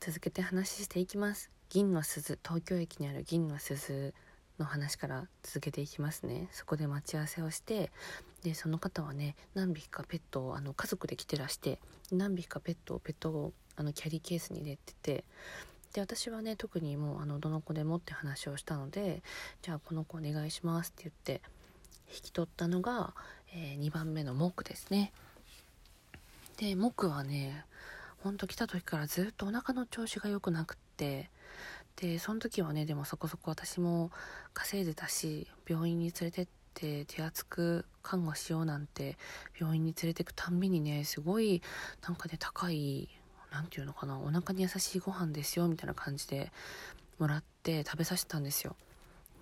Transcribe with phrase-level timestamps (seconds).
[0.00, 1.50] 続けて話していきます。
[1.70, 4.14] 銀の鈴東京駅にある銀の鈴
[4.58, 6.48] の話から続けていきますね。
[6.52, 7.90] そこで待ち合わせをして
[8.42, 11.80] でその方はね何匹かペットをあの家族で来てらして
[12.12, 15.24] 何匹かペットをペットをあのキャリーケースに入れてて
[15.92, 19.22] で私はね特にもうあのどの子でもって話をしたので
[19.62, 21.42] じゃあこの子お願いしますって言って
[22.08, 23.14] 引き取ったのが、
[23.52, 25.12] えー、2番目のモクですね。
[26.56, 27.64] でモクはね
[28.22, 31.30] ほんと来た時からずっとお腹の調子が良くなくって。
[31.96, 34.12] でその時はねでもそこそこ私も
[34.54, 39.18] 稼いでたし病院に連れてって手厚く看護しようなんて
[39.58, 41.60] 病院に連れてくたんびにねすごい
[42.06, 43.08] なんかね高い
[43.50, 46.52] 何て言うのかなお腹に優しいご飯ですよみたいな感じで
[47.18, 48.76] もらって食べさせたんですよ。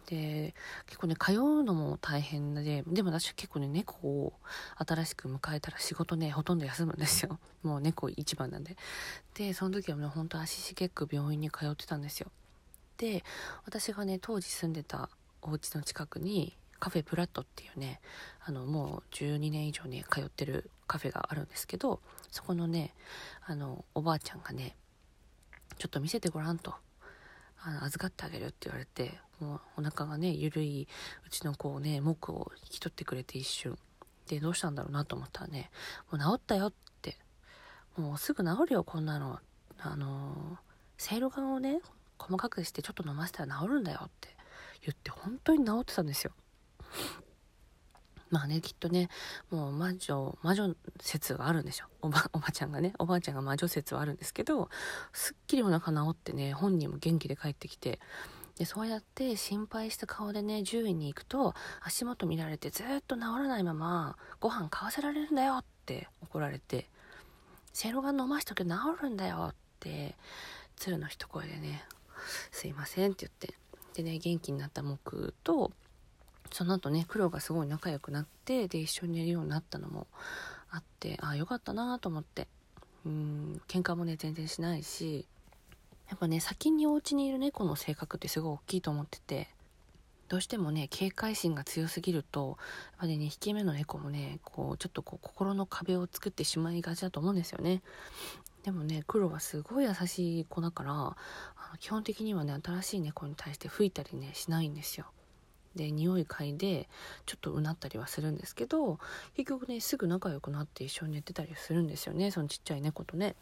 [0.06, 0.54] で
[0.86, 4.32] 結構ね通うのも大変ででも私結構ね猫を
[4.76, 7.38] 新しく迎えたら仕事ねほとんど休むんですよ。
[7.62, 8.76] もう猫一番なんで。
[9.34, 12.30] でその時はねほんと足しげく病院に通ってたんですよ。
[12.98, 13.24] で
[13.64, 15.10] 私がね当時住んでた
[15.42, 18.00] お家の近くにカフェプラットっていうね
[18.44, 22.94] あのもう12年以上ね通ってるカフェがあるんですけどそこのね
[23.44, 24.76] あのおばあちゃんがね
[25.78, 26.74] ちょっと見せてごらんと
[27.62, 30.88] あの預かってあげるって言われてもうお腹がねゆるい
[31.26, 33.78] うちの子をね木を引き取ってくれて一瞬。
[34.28, 35.70] でどうしたんだろうなと思ったらね
[36.10, 37.16] もう治ったよって
[37.96, 39.38] もうすぐ治るよこんなの。
[39.78, 40.58] あの
[40.96, 41.80] せいろがんをね
[42.18, 44.28] 細かくしてちょっと飲ませたら治るんだよって
[44.82, 46.32] 言って本当に治ってたんですよ。
[48.30, 49.08] まあねきっとね
[49.50, 51.86] もう魔女魔女説があるんでしょ。
[52.02, 54.68] おばおばちゃんがねおばあちゃんが魔女説はあるんですけど
[55.12, 58.00] すっきりお腹治ってね本人も元気で帰ってきて
[58.58, 66.86] でそうやって心配した顔でね獣医に行くと足元見られてずっと治らないままご飯買わせられるんだよって怒られて
[67.72, 68.70] せいろがん飲ましとけ治
[69.02, 70.14] るんだよって
[70.76, 71.84] 鶴の一声でね
[72.50, 73.54] すいませんって言って
[74.02, 75.70] でね元気になった木と
[76.50, 80.06] その後ね黒がすごい仲良くなってで一緒に寝るようになったのも
[80.70, 82.48] あってああよかったなと思って。
[83.04, 85.26] うん喧嘩もね全然しないし
[86.08, 89.48] やっぱね先にお家にいる猫の性格ってすごい大きいと思ってて
[90.28, 92.58] どうしてもね警戒心が強すぎると
[92.92, 97.82] やっぱりね引き目の猫もねこうちょっとこう心の壁を作ってしまいがちだと思うんですよね
[98.64, 101.16] でもね黒はすごい優しい子だからあ
[101.72, 105.06] の基本的にはね新しい猫に対して吹いたりねしないんですよ
[105.76, 106.88] で匂い嗅いで
[107.26, 108.98] ちょっとうなったりはするんですけど
[109.36, 113.36] 結局ねすぐ仲良くなって一緒に寝てたりするんですよねそのちっちゃい猫とね。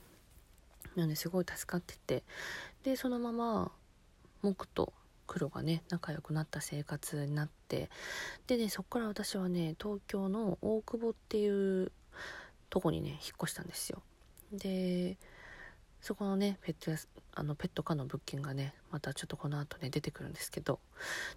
[0.97, 2.23] なのですごい助かってて。
[2.83, 3.73] でそのまま
[4.43, 4.93] 木と
[5.27, 7.91] 黒がね仲良くなった生活になって。
[8.47, 11.93] でねそっから私はね東京の大久保っていう
[12.71, 14.03] とこにね引っ越したんですよ。
[14.53, 15.17] で
[16.01, 20.79] そこのねペットあのペット科の物件がねまたちょっとこの後ね出てくるんですけど。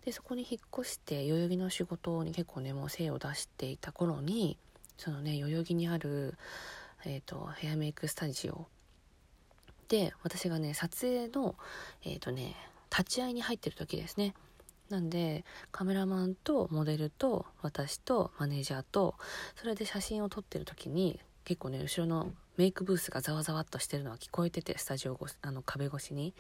[0.04, 4.58] でそこに引っ越して代々木の仕事に結構ねもう精を出していた頃に
[4.98, 6.38] そのね代々木にある、
[7.06, 8.68] えーと、ヘアメイクスタジオ
[9.88, 11.56] で私がね撮影の
[12.04, 12.56] えっ、ー、とね
[12.92, 14.34] 立ち会いに入ってる時ですね。
[14.90, 15.44] なんで
[15.74, 19.16] カメラマンとモデルと私とマネージャーと
[19.58, 26.34] それで写真を撮ってる時に結構ね後ろのメイクブースがざわざわっとしてるのは聞こえててスタジオ越しあの壁越しに。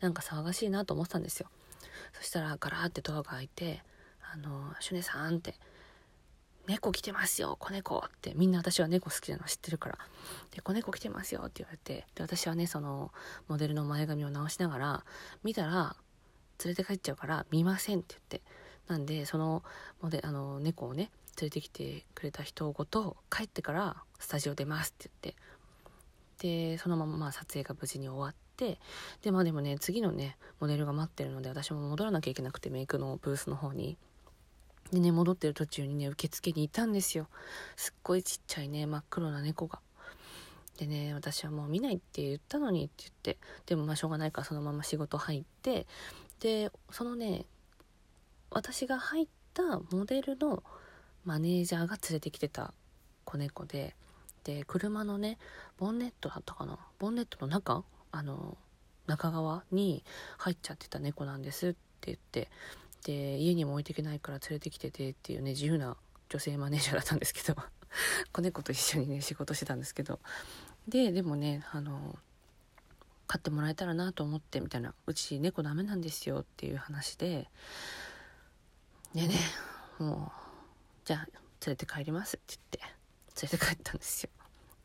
[0.00, 1.48] なんか騒がしいなと思ってたんですよ。
[2.14, 3.82] そしたらガラーってドアが開いて
[4.32, 5.54] 「あのシュネさん」って
[6.66, 9.98] 「猫来てますよ子猫」ってみんな私は猫好きなの知ってるから
[10.52, 13.12] 「で子猫来てますよ」って言われてで私はねその
[13.48, 15.04] モデルの前髪を直しながら
[15.42, 15.96] 見たら
[16.64, 18.70] 連れて帰っちゃうから見ませんって言って。
[18.90, 19.62] なんでその
[20.02, 25.40] モデあの猫をね連れてきてくれた人ごと帰ってからスタジオ出ますって言って。
[26.40, 28.80] でそのまままあ撮影が無事に終わって
[29.20, 33.96] でまあでもね次のねモデルが待ってるので私も戻らなきゃいけなくてメイクのブースの方に。
[34.92, 37.28] でね戻ってる途中にね受付にいたんですよ。
[37.76, 39.80] すっごいちっちゃいね真っ黒な猫が。
[40.78, 43.38] でね私はもう見ないって言ったのにって言って。
[43.66, 45.86] でもまあしょうがないからそのまま仕事入って。
[46.40, 47.44] でそのね
[48.50, 50.62] 私が入ったモデルの
[51.24, 52.74] マネージャーが連れてきてた
[53.24, 53.94] 子猫で。
[54.42, 55.36] で車のね
[55.76, 56.78] ボンネットだったかな。
[56.98, 57.84] ボンネットの中？
[58.10, 58.56] あの
[59.06, 60.02] 中側に
[60.38, 62.48] 入っちゃってた猫なんですって言って。
[63.04, 65.96] で家にも置いていけないから連れてきててっていうね自由な
[66.28, 67.56] 女性マネージャーだったんですけど。
[68.32, 70.20] 子猫と一緒にね仕事してたんですけど。
[70.88, 72.18] ででもねあの
[73.26, 74.94] 飼ってもらえたらなと思ってみたいな。
[75.06, 77.50] うち猫ダメなんですよっていう話で。
[79.14, 79.34] でね
[79.98, 80.50] もう
[81.04, 81.26] じゃあ
[81.66, 83.00] 連れて帰りますって言って
[83.42, 84.30] 連れて帰ったんですよ。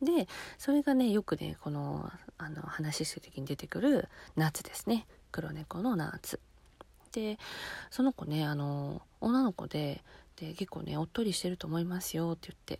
[0.02, 0.28] で
[0.58, 5.08] それがねよくねこのあの話する時に出てくる夏ですね。
[5.32, 6.40] 黒猫の夏
[7.16, 7.40] で
[7.90, 10.04] その子ねあの女の子で
[10.36, 12.80] で結構ねおっとりしてると思いますよって言っ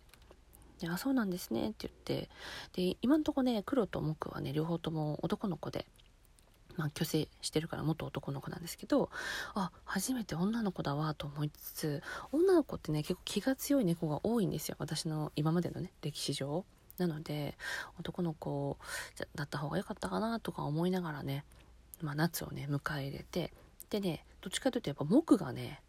[0.78, 2.28] であそうなんですねって言って。
[2.74, 5.86] で今んとこね黒と木はね両方とも男の子で
[6.76, 9.08] まあ、虚勢してるから元男の子なんですけど
[9.54, 12.02] あ初めて女の子だわと思いつつ
[12.32, 16.66] 女の子ってね結構気が強い猫が多いんですよ私の今までのね歴史上。
[16.98, 17.56] なので
[17.98, 18.78] 男の子
[19.34, 21.44] だった方が良かったかなとか思いながらね、
[22.00, 23.52] まあ、夏をね迎え入れて
[23.90, 25.80] でねどっちかというとやっぱ木がね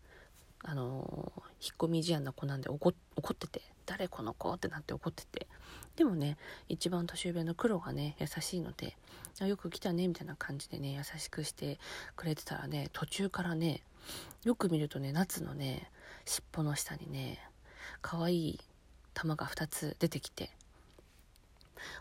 [0.63, 2.94] あのー、引っ込み思案な子なんで怒っ
[3.35, 5.47] てて「誰この子?」ってなって怒ってて
[5.95, 8.97] でもね一番年上の黒がね優しいので
[9.41, 11.79] 「よく来たね」みたいな感じでね優しくして
[12.15, 13.83] くれてたらね途中からね
[14.44, 15.91] よく見るとね夏のね
[16.25, 17.39] 尻尾の下にね
[18.01, 18.59] 可愛い
[19.13, 20.51] 玉が2つ出てきて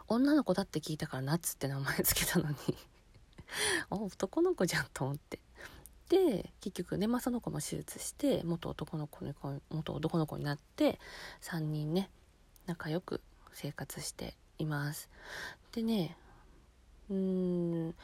[0.09, 2.57] 女の子だって聞いたからナッツって名前つけたのに
[3.91, 5.39] あ男の子じゃんと思って
[6.09, 9.35] で結局ね、まあ、その子も手術して元男の子に
[9.71, 11.01] 元男の子になって
[11.43, 12.09] 3人ね
[12.67, 13.21] 仲良く
[13.53, 15.09] 生活しています。
[15.73, 16.17] でね
[17.11, 17.95] うーん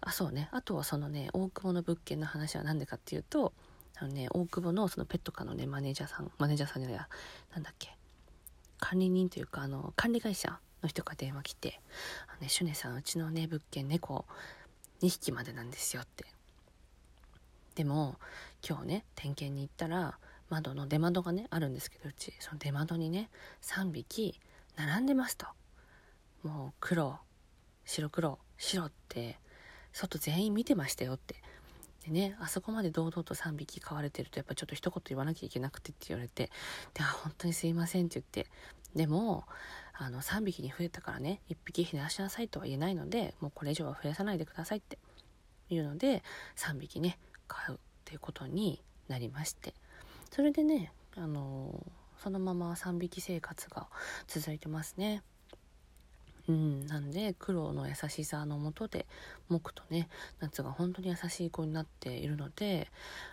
[0.00, 0.48] あそうね。
[0.52, 3.52] あとはそのね大久保の物件の話は何でかっていうと
[3.98, 7.08] あのね大久保のそのペット科のねマネージャーさんマネージャーさんじゃないや
[7.54, 7.96] なんだっけ
[8.78, 11.80] 管理人というかあの管理会社の人から電話来て
[12.28, 14.26] 「あのね、シュネさんうちのね物件猫
[15.00, 16.26] 2匹までなんですよ」って
[17.76, 18.16] でも
[18.66, 20.18] 今日ね点検に行ったら
[20.48, 23.28] 窓の出窓がねあるんですけどうちその出窓にね
[23.62, 24.40] 3匹
[24.76, 25.46] 並んでますと。
[26.42, 27.18] もう黒
[27.84, 29.38] 白黒白って
[29.92, 31.36] 外全員見てましたよって。
[32.06, 36.50] でねあそこまで堂々と3匹飼われてるとやっぱちょっと一言言わなきゃいけなくてって言われて
[36.94, 38.50] であ本当にすいませんって言って。
[38.94, 39.44] でも
[39.92, 44.98] あの3匹に増えたからね1匹減らしなさいとは言えないのでもうこれ以上は増やさないでくださいって。
[45.68, 46.22] いうので
[46.56, 49.74] 3匹ね買うっていうことになりまして
[50.30, 51.84] それでねあの
[52.22, 53.86] そのまま3匹生活が
[54.26, 55.22] 続いてますね。
[56.48, 59.06] うん、なんで苦労の優しさのもとで
[59.48, 60.08] 木とね
[60.38, 62.88] 夏が本当に優しい子になっているので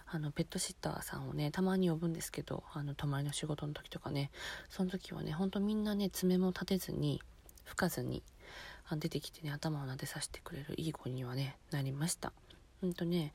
[0.08, 4.32] あのペットシッターさんをねたまに呼ぶんですけどあの泊まりの仕事の時とかね
[4.70, 7.22] その時はねほんとみんなね爪も立てずに
[7.66, 8.24] 吹かずに
[8.92, 12.34] 出てきてね頭を撫でさせてくれるいい子にはねなりました
[12.82, 13.32] ほんとね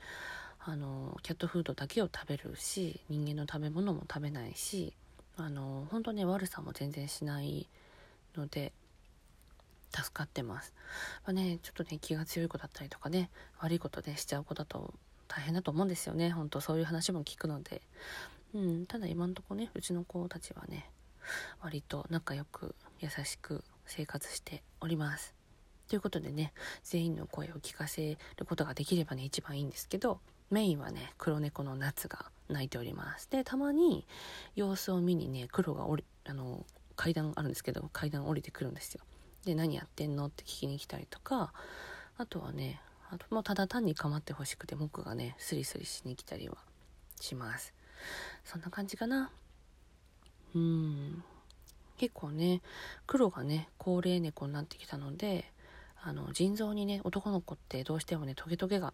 [0.68, 4.92] あのキャットフードだけを食べるし人間の食べ物も食べないし
[5.38, 7.66] あの本当ね悪さも全然しない
[8.36, 8.74] ので
[9.90, 10.74] 助かってます。
[11.24, 14.92] まあ、ね、ちょっとね、気が強い子だったりとかね、悪いことで、ね、しちゃう子だと
[15.28, 16.30] 大変だと思うんですよね。
[16.30, 17.80] 本当そういう話も聞くので。
[18.54, 20.90] うん、ただ今んとこね、うちの子たちはね、
[21.62, 25.34] 割と仲良く優しく生活しております。
[25.88, 33.30] ということでね、全員の声を聞かせることができればね、一番いいんですけど、メインはね、黒猫の夏が泣いております。
[33.30, 34.06] で、たまに
[34.54, 36.64] 様子を見にね、黒が降り、あの、
[36.96, 39.02] 階段あるんですけど、階段降りてくるんですよ。
[39.44, 41.52] で何やってんのって聞きに来たりとか
[42.16, 42.80] あとはね
[43.10, 46.58] あともうただ単に構ってほしくて僕がねスリスリしに来たりは
[47.18, 47.72] します
[48.44, 49.30] そんな感じかな
[50.54, 51.24] うん
[51.96, 52.60] 結構ね
[53.06, 55.50] 黒がね高齢猫になってきたので
[56.02, 58.92] あの腎臓にね男の子ってどうしてもねトゲトゲが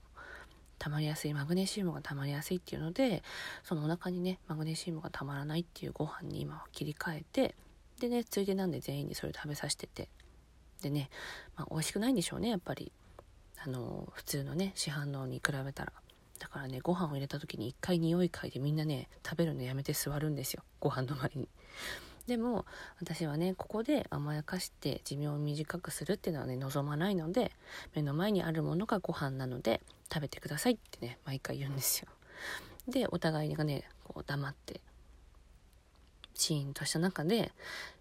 [0.85, 3.23] 溜まりやすいマグネシウムが溜まりやすいっていうので
[3.63, 7.55] そのお腹にねマグネシウムが溜まらないっていうご飯に今は切り替えて
[8.01, 10.09] でねついでなんで全員にそれ食べさせてて。
[10.83, 11.09] でね、
[11.57, 12.93] まあ、美味しくないんでしょうねやっぱり。
[13.67, 15.93] あの普通のね市販のに比べたら。
[16.39, 21.49] だからねご飯を入れた時に一回匂い嗅いでみんなね食べるのやめて座るんですよご飯の前に。
[22.27, 22.65] でも
[23.01, 27.53] 私はねここで甘やかして寿命を短くするっていうのはね望まないので
[27.95, 32.09] 目の前にあるものがご飯なので食べてくださいってね毎回言うんですよ。
[32.89, 34.81] でお互いがねこう黙って
[36.35, 37.53] シーンとした中で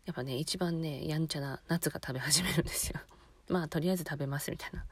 [0.06, 3.00] やっぱね一番ねやんちゃな夏が食べ始めるんですよ。
[3.50, 4.86] まあとりあえず食べますみたいな。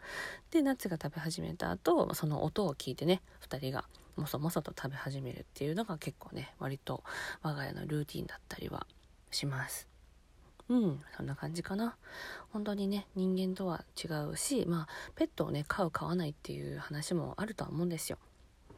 [0.51, 3.85] で夏が食べ始めた後その音を聞いてね2人が
[4.17, 7.03] もそもそと食べ始めるっていうのが結構ね割と
[7.41, 8.85] 我が家のルーティンだったりは
[9.31, 9.87] します。
[10.69, 11.01] うん。
[11.17, 11.97] そんな感じかな。
[12.51, 18.17] 本当にね人間とは違うしまあペットをね飼う飼わないっていう話もあるとは思うんですよ。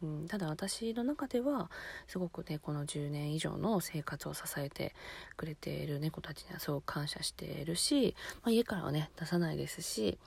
[0.02, 1.72] うん、ただ私の中では
[2.08, 4.94] すごくねこの10年以上の生活を支えて
[5.38, 10.18] くれている猫たちにはすごく感謝しているし、まあ、家からはね出さないですし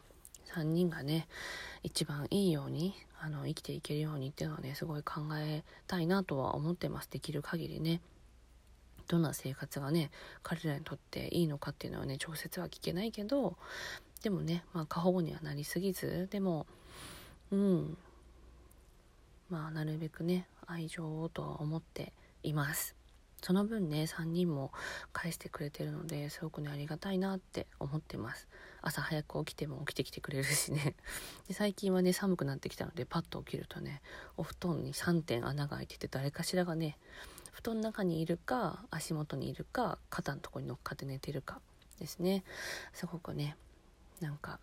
[0.54, 1.28] 3人がね
[1.82, 7.10] 一番いいようにあの生きていけるようにっていうのはねすごい考えたいなとは思ってます。
[7.10, 8.00] できる限りね。
[9.06, 10.10] どんな生活がね
[10.42, 13.56] 彼らにとっていいのかっていうのはね直接は聞けないけど
[14.22, 16.66] でもねまあ過保護にはなりすぎずでも
[17.50, 17.96] うん。
[19.48, 22.96] まあなるべくね愛情をとは思っています。
[23.42, 24.72] その分ね3人も
[25.12, 28.48] 返してくれてるのですごくねありがたいなって思ってます。
[28.82, 30.96] 朝早く起きても起きてきてくれるしね。
[31.46, 34.02] で最近はね寒くなってきたのでパッと起きるとね
[34.36, 36.98] お布団に3点穴が開いてて誰かしらがね
[37.66, 41.58] 布団の中にいるか足元にいるか肩のとこに乗っかって寝てるか
[41.98, 42.44] ですね。
[42.92, 43.56] すごくね
[44.20, 44.60] なんか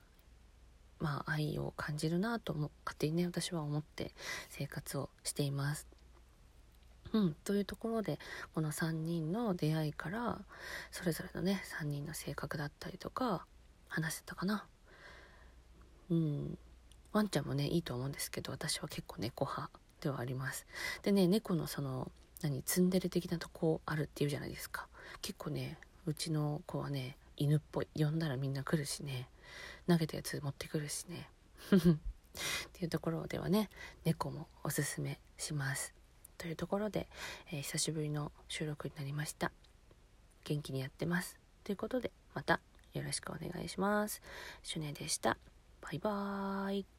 [1.02, 4.14] まあ愛を感じるなとも勝手にね私は思って
[4.52, 5.86] 生活をしています。
[7.12, 8.20] うん、というところで
[8.56, 10.40] この3人の出会いから
[10.90, 13.46] それぞれのね3人の性格だったりとか
[13.90, 14.66] 話せたかな。
[16.10, 16.58] うん
[17.12, 19.70] ワンちゃんもねいいと思うんですけど私は結構猫派
[20.00, 20.66] ではあります。
[21.02, 22.10] でね猫のその
[22.44, 24.88] 何ツンデレ的なとこあるっていうじゃないですか。
[25.22, 29.30] 結構ねうちの子はね犬っぽい呼んだらみんな来るしね。
[29.88, 31.30] 投げたやつ持ってくるしね。
[31.72, 31.76] っ
[32.74, 33.70] ていうところではね
[34.04, 35.94] 猫もおすすめします。
[36.38, 37.08] というところで、
[37.52, 39.52] えー、久しぶりの収録になりました。
[40.44, 41.40] 元気にやってます。
[41.64, 42.60] ということでまた
[42.94, 44.22] よろしくお願いします。
[44.62, 45.38] シュネでした。
[45.82, 46.93] バイバーイ。